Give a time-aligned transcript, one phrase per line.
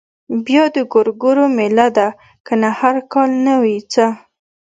[0.45, 2.07] بيا د ګورګورو مېله ده
[2.47, 4.05] کنه هر کال نه وي څه.